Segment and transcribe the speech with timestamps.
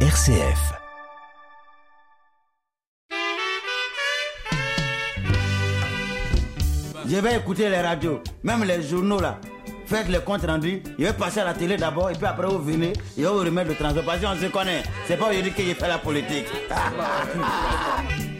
[0.00, 0.74] RCF.
[7.08, 9.40] Je vais écouter les radios, même les journaux là.
[9.86, 10.82] Faites les comptes rendus.
[10.98, 13.70] Je vais passer à la télé d'abord et puis après vous venez et vous remettre
[13.70, 14.04] le transport.
[14.04, 14.82] Parce qu'on se connaît.
[15.06, 16.46] C'est pas aujourd'hui que j'ai fait la politique.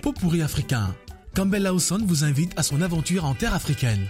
[0.03, 0.95] Pot pourri africain.
[1.37, 4.09] Campbell Lawson vous invite à son aventure en terre africaine.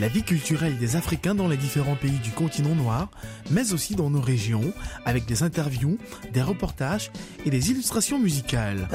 [0.00, 3.08] La vie culturelle des Africains dans les différents pays du continent noir,
[3.48, 4.72] mais aussi dans nos régions,
[5.04, 5.98] avec des interviews,
[6.32, 7.12] des reportages
[7.44, 8.88] et des illustrations musicales.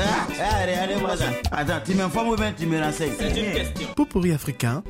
[1.05, 1.37] Renseignes?
[3.95, 4.83] Pot pourri africain,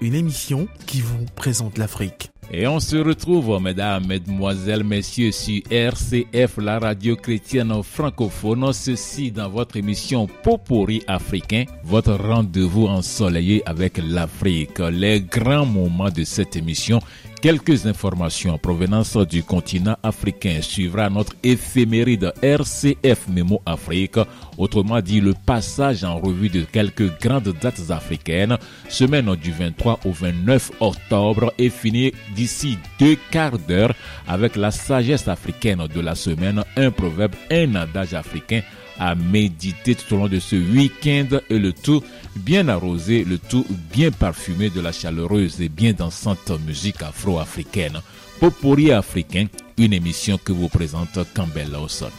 [0.00, 2.32] une émission qui vous présente l'Afrique.
[2.52, 8.72] Et on se retrouve, mesdames, mesdemoiselles, messieurs, sur RCF, la radio chrétienne francophone.
[8.72, 14.78] Ceci dans votre émission Popori africain, votre rendez-vous ensoleillé avec l'Afrique.
[14.78, 17.00] Les grands moments de cette émission
[17.42, 24.18] Quelques informations en provenance du continent africain suivra notre éphéméride RCF Memo Afrique,
[24.56, 28.56] autrement dit le passage en revue de quelques grandes dates africaines,
[28.88, 33.94] semaine du 23 au 29 octobre et finir d'ici deux quarts d'heure
[34.26, 38.62] avec la sagesse africaine de la semaine, un proverbe, un adage africain
[38.98, 42.02] à méditer tout au long de ce week-end et le tout
[42.36, 48.00] bien arrosé, le tout bien parfumé de la chaleureuse et bien dansante musique afro-africaine.
[48.40, 49.46] Popori africain,
[49.78, 52.10] une émission que vous présente Campbell Lawson.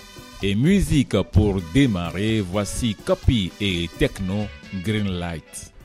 [0.44, 4.48] Et musique pour démarrer, voici Copy et Techno
[4.84, 5.77] Green Light.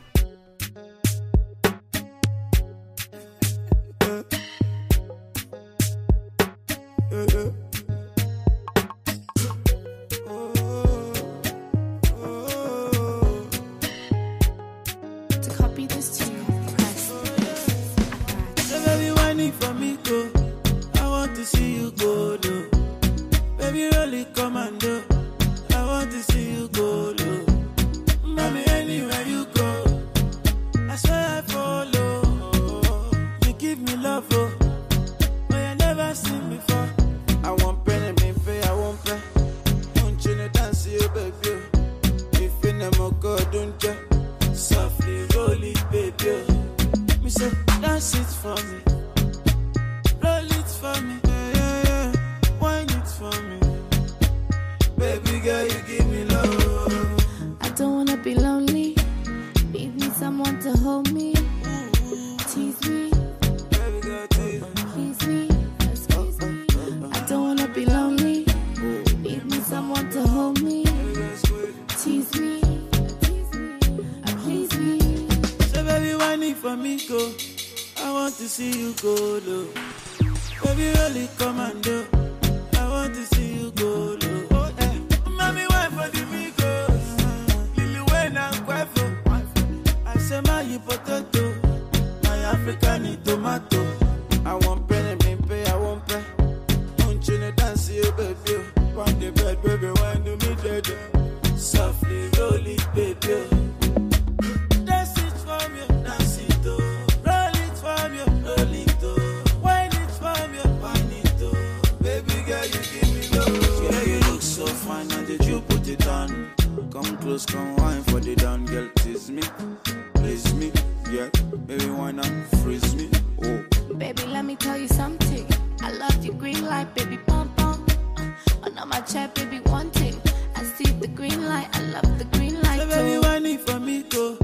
[124.53, 125.47] Me tell you something.
[125.81, 127.87] I love your green light, baby, pom pom.
[128.19, 130.21] Uh, on my chair, baby, one thing.
[130.57, 131.69] I see the green light.
[131.73, 132.81] I love the green light.
[132.81, 134.37] so baby, wine it for me, go.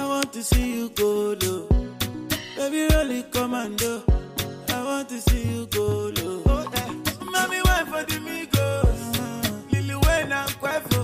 [0.00, 1.68] I want to see you go low.
[2.56, 4.02] Baby, really commando.
[4.68, 6.42] I want to see you go low.
[6.46, 6.90] Oh, eh.
[7.32, 9.02] Mommy, wine for the amigos.
[9.72, 11.00] Lily Wayne and Quavo.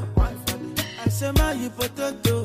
[1.05, 2.45] I say my you potato.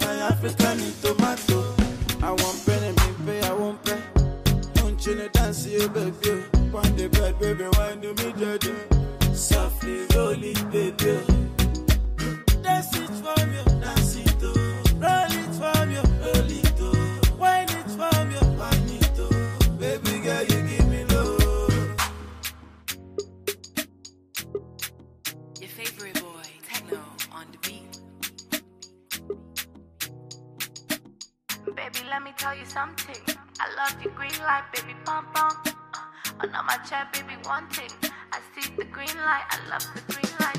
[0.00, 1.74] My African tomato.
[2.22, 4.15] I me pay, I want pay.
[5.06, 6.42] Know dance, you baby.
[6.74, 8.74] On the bed, baby, wine do me dirty.
[9.32, 10.04] Softly
[10.42, 11.20] it, baby.
[12.60, 13.35] Dance it for
[31.96, 33.16] Baby, let me tell you something.
[33.58, 35.50] I love your green light, baby, pom pom.
[35.64, 37.88] Uh, on my chair, baby, one thing.
[38.32, 39.44] I see the green light.
[39.50, 40.56] I love the green light.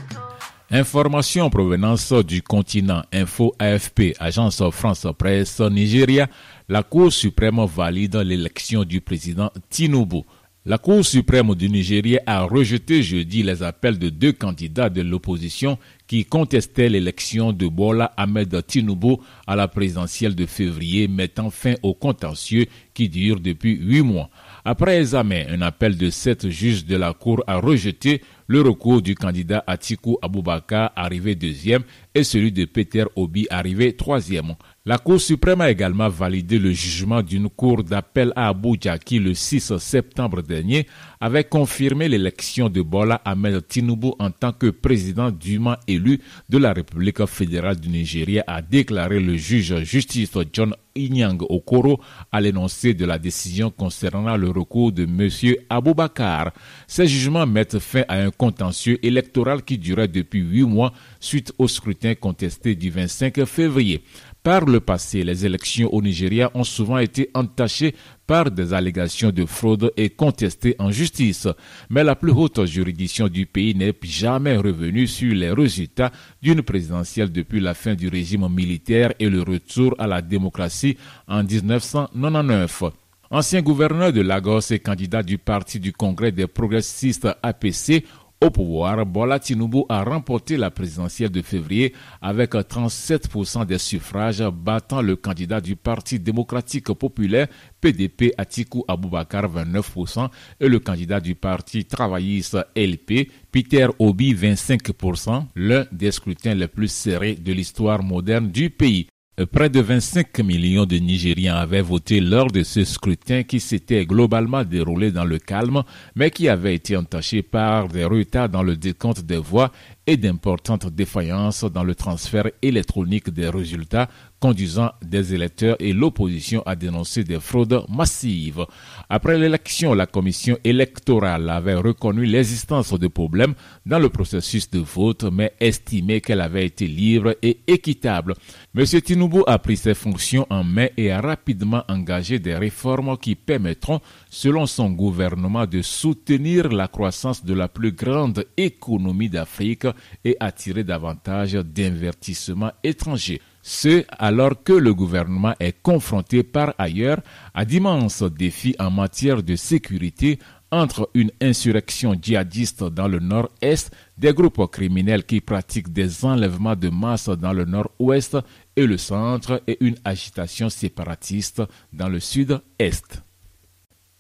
[0.71, 6.27] Information en provenance du continent Info AFP, agence France Presse Nigeria,
[6.67, 10.23] la Cour suprême valide l'élection du président Tinubu.
[10.69, 15.79] La Cour suprême du Nigeria a rejeté jeudi les appels de deux candidats de l'opposition
[16.07, 19.15] qui contestaient l'élection de Bola Ahmed Tinubu
[19.47, 24.29] à la présidentielle de février, mettant fin au contentieux qui dure depuis huit mois.
[24.65, 29.15] Après examen, un appel de sept juges de la Cour a rejeté le recours du
[29.15, 31.83] candidat Atiku Abubakar arrivé deuxième
[32.13, 34.55] et celui de Peter Obi arrivé troisième.
[34.87, 39.33] La Cour suprême a également validé le jugement d'une cour d'appel à Abuja qui, le
[39.33, 40.87] 6 septembre dernier,
[41.19, 46.71] avait confirmé l'élection de Bola Ahmed Tinubu en tant que président dûment élu de la
[46.71, 51.99] République fédérale du Nigeria, a déclaré le juge justice John Inyang Okoro
[52.31, 55.55] à l'énoncé de la décision concernant le recours de M.
[55.69, 56.53] Aboubakar.
[56.87, 61.67] Ces jugements mettent fin à un contentieux électoral qui durait depuis huit mois suite au
[61.67, 64.01] scrutin contesté du 25 février.
[64.43, 67.93] Par le passé, les élections au Nigeria ont souvent été entachées
[68.25, 71.47] par des allégations de fraude et contestées en justice.
[71.89, 76.11] Mais la plus haute juridiction du pays n'est jamais revenue sur les résultats
[76.41, 80.97] d'une présidentielle depuis la fin du régime militaire et le retour à la démocratie
[81.27, 82.83] en 1999.
[83.29, 88.05] Ancien gouverneur de Lagos et candidat du Parti du Congrès des progressistes APC,
[88.39, 95.01] au pouvoir, Bola Tinubu a remporté la présidentielle de février avec 37% des suffrages, battant
[95.01, 97.47] le candidat du Parti démocratique populaire
[97.81, 100.29] PDP Atiku Abubakar 29%
[100.59, 106.91] et le candidat du Parti travailliste LP Peter Obi 25%, l'un des scrutins les plus
[106.91, 109.07] serrés de l'histoire moderne du pays.
[109.45, 114.63] Près de 25 millions de Nigériens avaient voté lors de ce scrutin qui s'était globalement
[114.63, 115.83] déroulé dans le calme,
[116.15, 119.71] mais qui avait été entaché par des retards dans le décompte des voix
[120.07, 124.07] et d'importantes défaillances dans le transfert électronique des résultats
[124.39, 128.65] conduisant des électeurs et l'opposition à dénoncer des fraudes massives.
[129.09, 133.55] Après l'élection, la commission électorale avait reconnu l'existence de problèmes
[133.85, 138.35] dans le processus de vote, mais estimé qu'elle avait été libre et équitable.
[138.75, 138.85] M.
[138.85, 144.01] Tinubu a pris ses fonctions en main et a rapidement engagé des réformes qui permettront,
[144.37, 149.87] selon son gouvernement, de soutenir la croissance de la plus grande économie d'Afrique
[150.23, 153.41] et attirer davantage d'investissements étrangers.
[153.63, 157.19] Ce alors que le gouvernement est confronté par ailleurs
[157.55, 160.37] à d'immenses défis en matière de sécurité
[160.71, 163.89] entre une insurrection djihadiste dans le nord-est,
[164.19, 168.37] des groupes criminels qui pratiquent des enlèvements de masse dans le nord-ouest
[168.75, 173.23] et le centre et une agitation séparatiste dans le sud-est.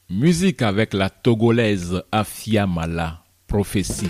[0.09, 4.09] Musique avec la togolaise Afia Mala, prophétie.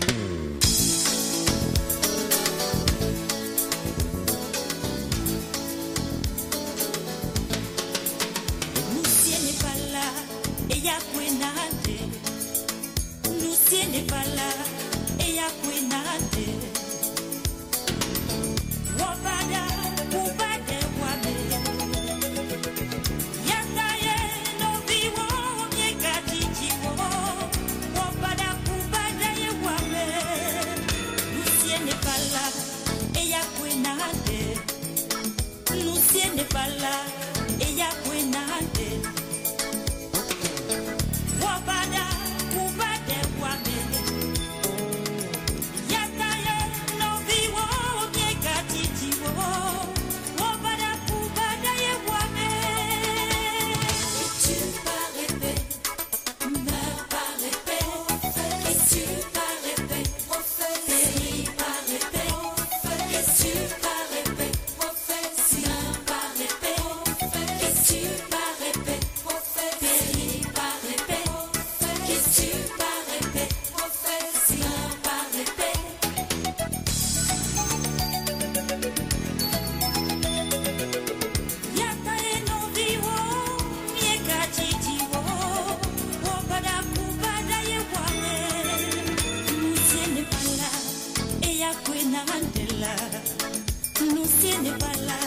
[94.62, 95.18] nipala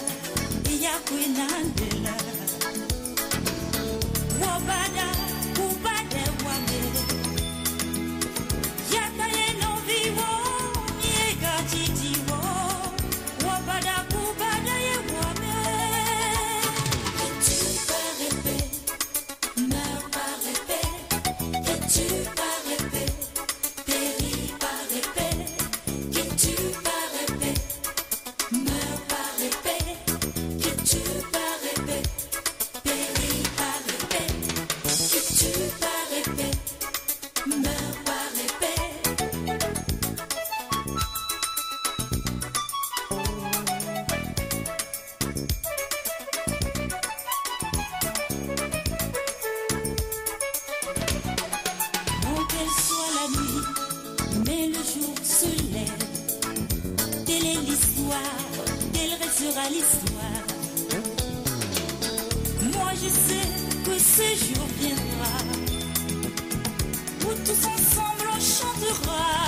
[0.72, 1.86] iya kwinande
[62.72, 63.48] Moi je sais
[63.84, 65.34] que ce jour viendra
[67.24, 69.39] où tous ensemble on chantera.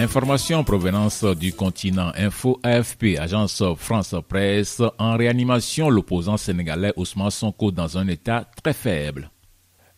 [0.00, 7.30] Information en provenance du continent Info AFP, agence France Presse, en réanimation, l'opposant sénégalais Ousmane
[7.30, 9.30] Sonko dans un état très faible.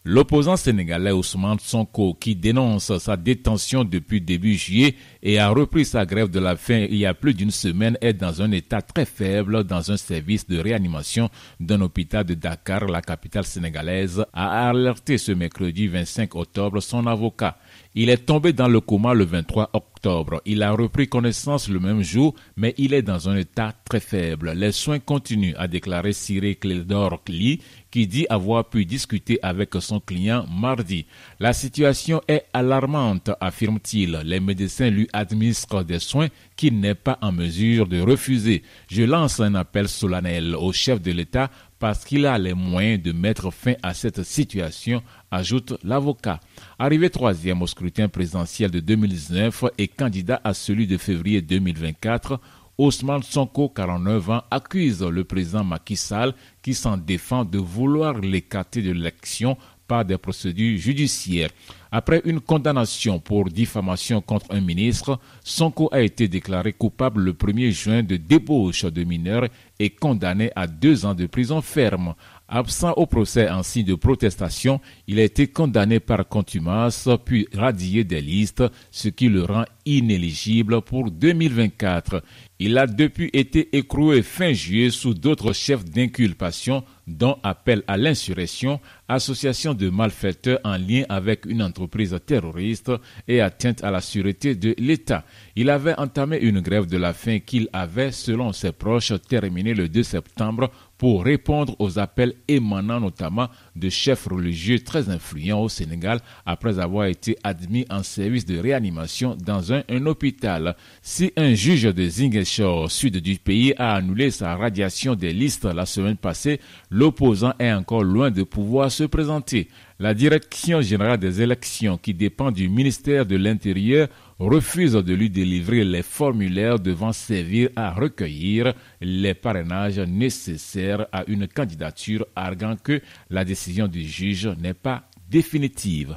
[0.05, 6.05] L'opposant sénégalais Ousmane Sonko, qui dénonce sa détention depuis début juillet et a repris sa
[6.05, 9.05] grève de la faim il y a plus d'une semaine, est dans un état très
[9.05, 11.31] faible dans un service de réanimation
[11.61, 17.57] d'un hôpital de Dakar, la capitale sénégalaise, a alerté ce mercredi 25 octobre son avocat.
[17.95, 20.41] Il est tombé dans le coma le 23 octobre.
[20.47, 24.53] Il a repris connaissance le même jour, mais il est dans un état très faible.
[24.53, 30.01] Les soins continuent, a déclaré Cyril Clédor Lee, qui dit avoir pu discuter avec son
[30.01, 31.05] client mardi.
[31.39, 34.23] La situation est alarmante, affirme-t-il.
[34.25, 38.63] Les médecins lui administrent des soins qu'il n'est pas en mesure de refuser.
[38.89, 41.51] Je lance un appel solennel au chef de l'État
[41.83, 46.39] parce qu'il a les moyens de mettre fin à cette situation, ajoute l'avocat.
[46.79, 52.39] Arrivé troisième au scrutin présidentiel de 2019 et candidat à celui de février 2024,
[52.79, 58.81] Ousmane Sonko, 49 ans, accuse le président Macky Sall, qui s'en défend de vouloir l'écarter
[58.81, 59.57] de l'élection
[60.03, 61.51] des procédures judiciaires.
[61.95, 67.71] Après une condamnation pour diffamation contre un ministre, Sonko a été déclaré coupable le 1er
[67.71, 72.15] juin de débauche de mineurs et condamné à deux ans de prison ferme.
[72.49, 78.05] Absent au procès en signe de protestation, il a été condamné par contumace puis radié
[78.05, 82.23] des listes, ce qui le rend inéligible pour 2024.
[82.59, 88.81] Il a depuis été écroué fin juillet sous d'autres chefs d'inculpation, dont appel à l'insurrection,
[89.09, 92.93] association de malfaiteurs en lien avec une entreprise terroriste
[93.29, 95.25] et atteinte à la sûreté de l'État.
[95.57, 99.89] Il avait entamé une grève de la faim qu'il avait, selon ses proches, terminée le
[99.89, 106.21] 2 septembre pour répondre aux appels émanant notamment de chefs religieux très influents au Sénégal
[106.47, 110.77] après avoir été admis en service de réanimation dans un, un hôpital.
[111.01, 115.87] Si un juge de Ziguinchor, sud du pays, a annulé sa radiation des listes la
[115.87, 116.61] semaine passée,
[116.91, 119.69] l'opposant est encore loin de pouvoir se présenter.
[119.99, 124.09] La Direction générale des élections, qui dépend du ministère de l'Intérieur,
[124.49, 131.47] refuse de lui délivrer les formulaires devant servir à recueillir les parrainages nécessaires à une
[131.49, 136.17] candidature, arguant que la décision du juge n'est pas définitive.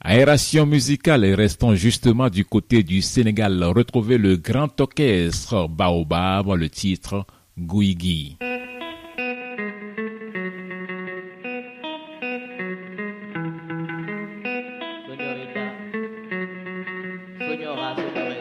[0.00, 3.64] Aération musicale et restons justement du côté du Sénégal.
[3.64, 7.26] Retrouvez le grand orchestre Baobab, le titre
[7.58, 8.36] Guigui.
[17.64, 18.33] 今日は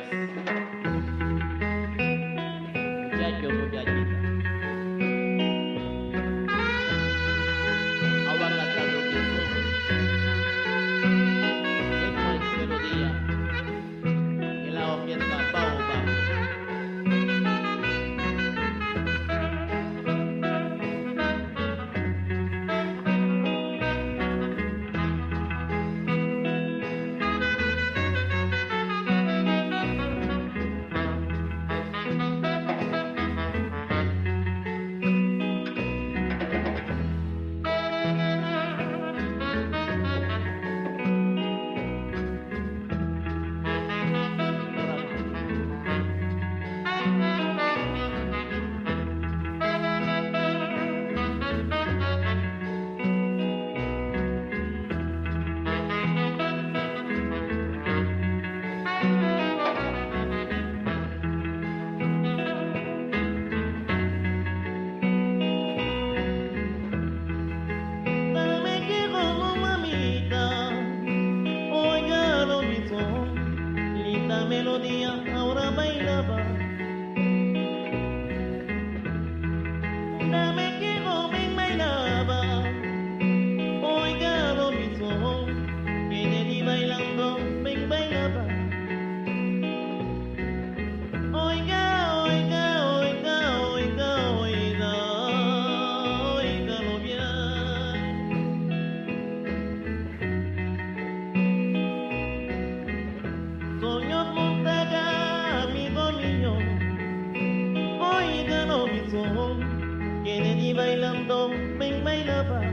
[112.26, 112.73] ven bailaba.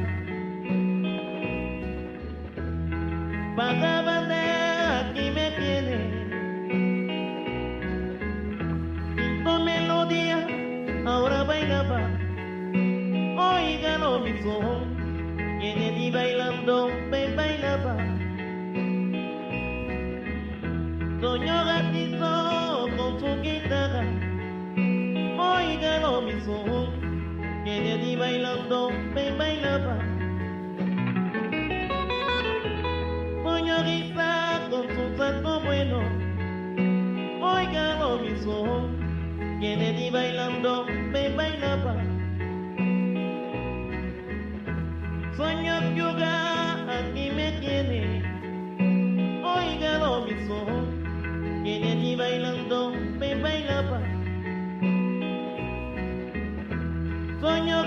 [57.41, 57.80] ¡Coño!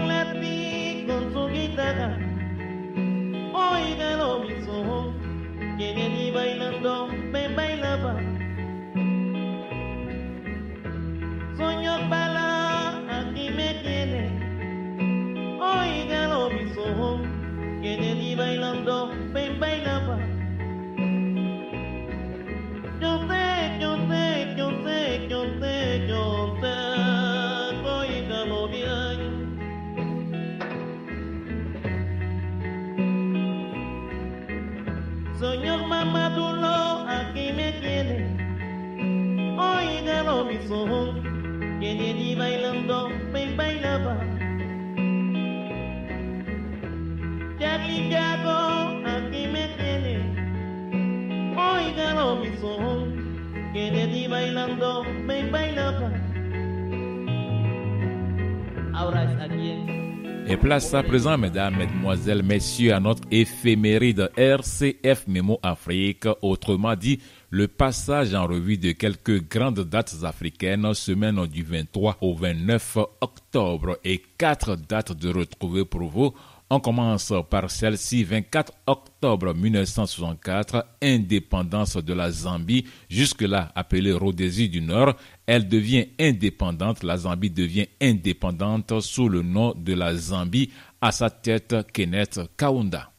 [60.45, 67.19] Et place à présent, mesdames, mesdemoiselles, messieurs, à notre éphéméride RCF Mémo Afrique, autrement dit,
[67.49, 73.97] le passage en revue de quelques grandes dates africaines, semaine du 23 au 29 octobre
[74.03, 76.33] et quatre dates de retrouver pour vous.
[76.75, 84.81] On commence par celle-ci, 24 octobre 1964, indépendance de la Zambie, jusque-là appelée Rhodésie du
[84.81, 85.13] Nord.
[85.45, 91.29] Elle devient indépendante, la Zambie devient indépendante sous le nom de la Zambie, à sa
[91.29, 93.11] tête Kenneth Kaunda.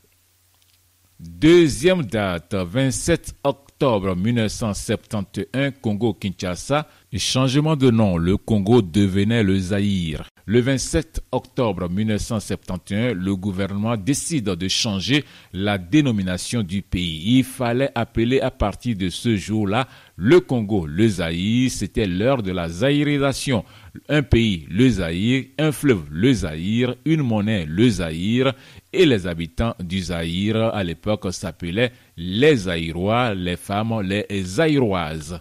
[1.21, 6.87] Deuxième date, 27 octobre 1971, Congo-Kinshasa.
[7.17, 10.25] Changement de nom, le Congo devenait le Zaïre.
[10.47, 17.39] Le 27 octobre 1971, le gouvernement décide de changer la dénomination du pays.
[17.39, 21.71] Il fallait appeler à partir de ce jour-là le Congo, le Zaïre.
[21.71, 23.65] C'était l'heure de la zaïrisation.
[24.09, 28.55] Un pays, le Zaïre, un fleuve, le Zaïre, une monnaie, le Zaïre,
[28.93, 35.41] et les habitants du Zaïre à l'époque s'appelaient les Zaïrois, les femmes, les Zaïroises.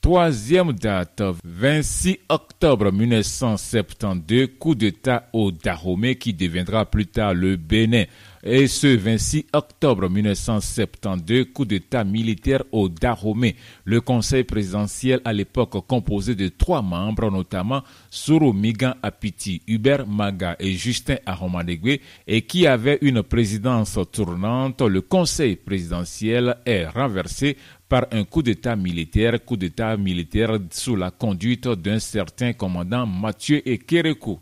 [0.00, 8.04] Troisième date, 26 octobre 1972, coup d'État au Dahomey qui deviendra plus tard le Bénin.
[8.44, 13.56] Et ce 26 octobre 1972, coup d'État militaire au Dahomey.
[13.84, 20.54] Le conseil présidentiel à l'époque composé de trois membres, notamment Soro Migan Apiti, Hubert Maga
[20.60, 21.98] et Justin Aromadegwe,
[22.28, 27.56] et qui avait une présidence tournante, le conseil présidentiel est renversé
[27.88, 33.62] par un coup d'État militaire, coup d'État militaire sous la conduite d'un certain commandant Mathieu
[33.66, 34.38] Ekerekou.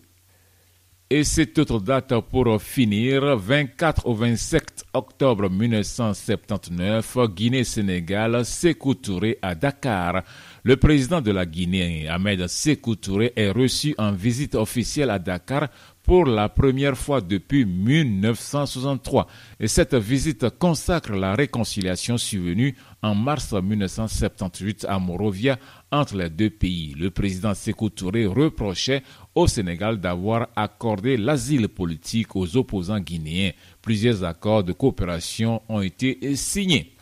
[1.09, 9.55] Et cette autre date pour finir, 24 au 27 octobre 1979, Guinée-Sénégal, Sékou Touré à
[9.55, 10.25] Dakar.
[10.65, 15.69] Le président de la Guinée, Ahmed Sékou Touré, est reçu en visite officielle à Dakar
[16.07, 19.27] pour la première fois depuis 1963.
[19.59, 25.59] Et cette visite consacre la réconciliation survenue en mars 1978 à Morovia
[25.91, 26.95] entre les deux pays.
[26.97, 29.03] Le président Sékou Touré reprochait
[29.35, 33.51] au Sénégal d'avoir accordé l'asile politique aux opposants guinéens.
[33.83, 36.97] Plusieurs accords de coopération ont été signés.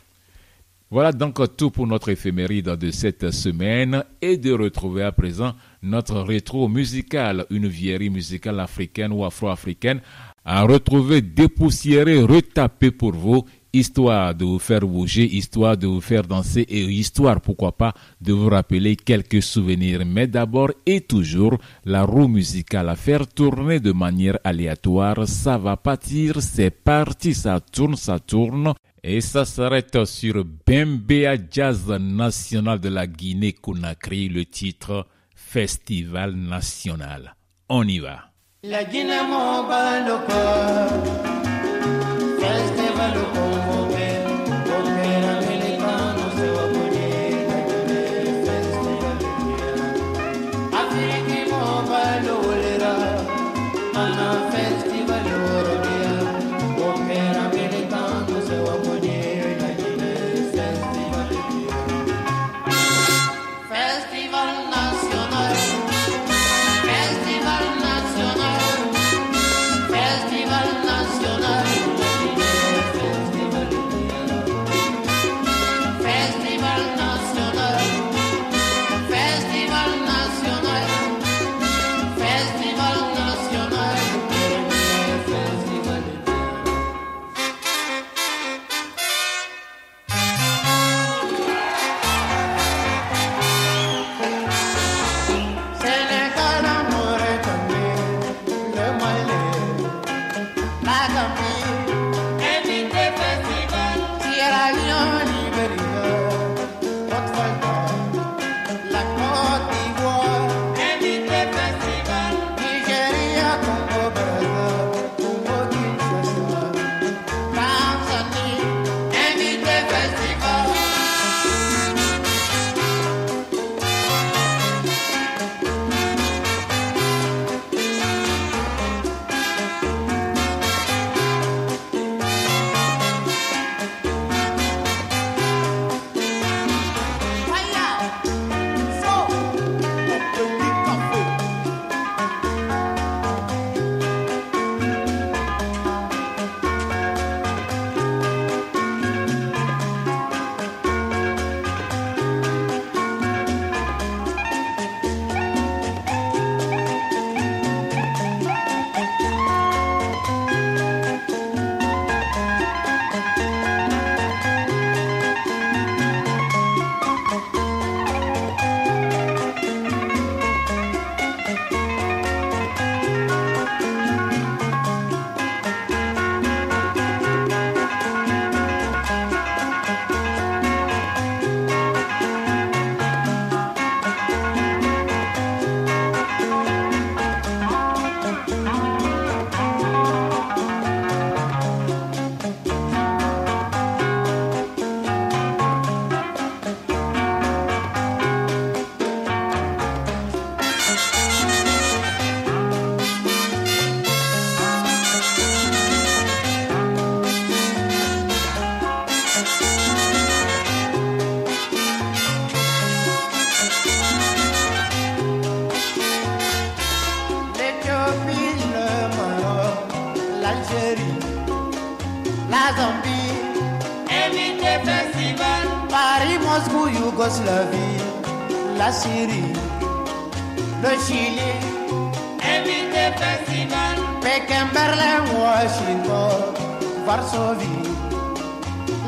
[0.91, 5.53] Voilà donc tout pour notre éphéméride de cette semaine et de retrouver à présent
[5.85, 10.01] notre rétro musical, une vieillerie musicale africaine ou afro-africaine
[10.43, 16.23] à retrouver dépoussiérée, retapée pour vous, histoire de vous faire bouger, histoire de vous faire
[16.23, 20.03] danser et histoire, pourquoi pas, de vous rappeler quelques souvenirs.
[20.05, 25.77] Mais d'abord et toujours, la roue musicale à faire tourner de manière aléatoire, ça va
[25.77, 28.73] partir, c'est parti, ça tourne, ça tourne.
[29.03, 35.05] Et ça s'arrête sur Bembea Jazz National de la Guinée-Conakry, le titre
[35.55, 37.33] Festival National.
[37.67, 38.33] On y va.
[38.63, 38.83] La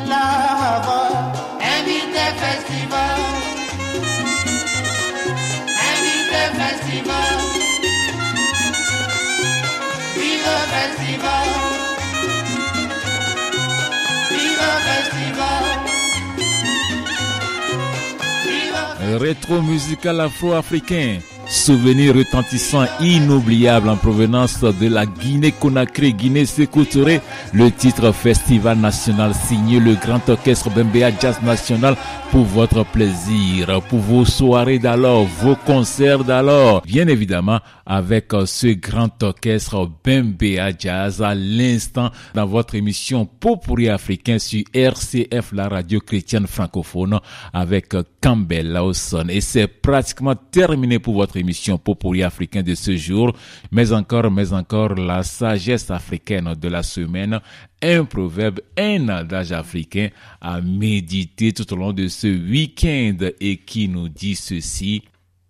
[0.09, 0.25] La
[0.61, 3.19] Havane, invité festival,
[5.91, 7.37] invité festival.
[10.17, 11.47] Vive festival.
[14.29, 15.63] Vive festival.
[19.19, 21.21] Rétro musical afro-africain.
[21.58, 27.20] Souvenir retentissant inoubliable en provenance de la Guinée-Conakry, Guinée-Sékou Touré.
[27.52, 31.98] Le titre Festival National signé le Grand Orchestre Bembea Jazz National
[32.32, 36.82] pour votre plaisir, pour vos soirées d'alors, vos concerts d'alors.
[36.84, 43.89] Bien évidemment, avec euh, ce Grand Orchestre Bembea Jazz à l'instant dans votre émission Popuri
[43.89, 47.20] africain sur RCF, la radio chrétienne francophone
[47.52, 49.26] avec euh, Campbell Lawson.
[49.30, 51.46] Et c'est pratiquement terminé pour votre émission
[51.77, 53.33] Popuri africain de ce jour.
[53.71, 57.39] Mais encore, mais encore, la sagesse africaine de la semaine
[57.81, 60.10] un proverbe, un adage africain
[60.41, 65.03] à méditer tout au long de ce week-end et qui nous dit ceci.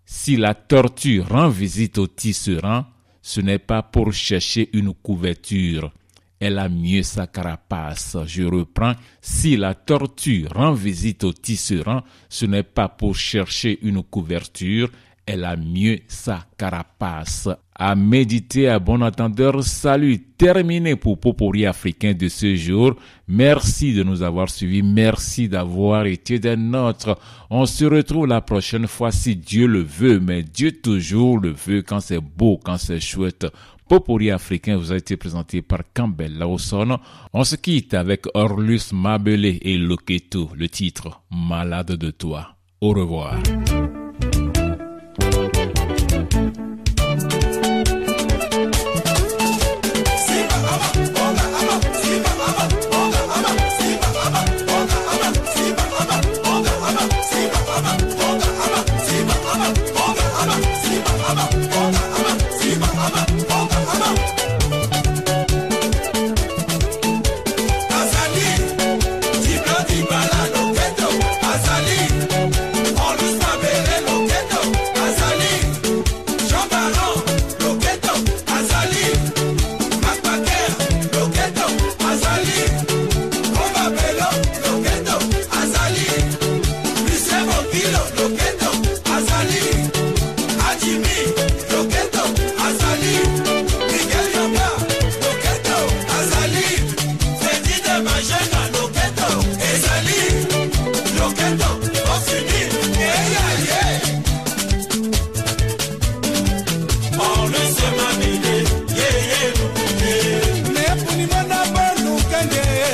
[0.06, 2.86] Si la tortue rend visite au tisserand,
[3.22, 5.92] ce n'est pas pour chercher une couverture.
[6.40, 8.16] Elle a mieux sa carapace.
[8.26, 8.94] Je reprends.
[9.22, 14.90] Si la tortue rend visite au tisserand, ce n'est pas pour chercher une couverture.
[15.28, 17.50] Elle a mieux sa carapace.
[17.76, 19.62] À méditer à bon entendeur.
[19.62, 20.20] Salut.
[20.38, 22.96] Terminé pour Popori africain de ce jour.
[23.28, 24.82] Merci de nous avoir suivis.
[24.82, 27.20] Merci d'avoir été des nôtres.
[27.50, 30.22] On se retrouve la prochaine fois si Dieu le veut.
[30.22, 33.48] Mais Dieu toujours le veut quand c'est beau, quand c'est chouette.
[33.90, 37.00] Popori africain vous a été présenté par Campbell Lawson.
[37.34, 42.56] On se quitte avec Orlus Mabelé et Loketo, le titre Malade de toi.
[42.80, 43.36] Au revoir.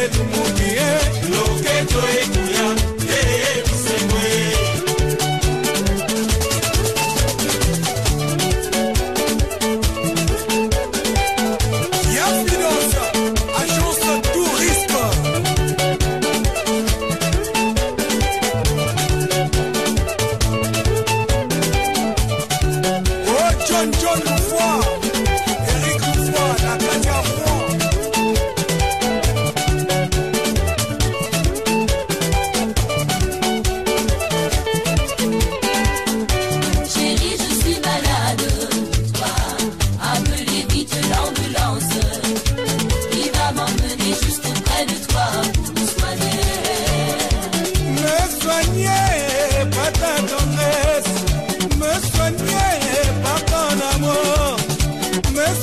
[0.04, 0.43] de tu.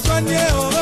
[0.04, 0.79] soigner